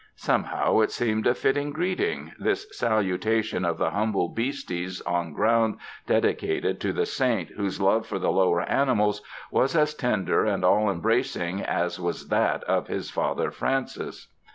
[0.15, 5.77] Somehow, it seemed a fitting greeting, this salutation of the humble beasties on ground
[6.07, 10.65] dedi cated to the saint whose love for the lower animals was as tender and
[10.65, 14.27] all embracing as was that of his Father Francis.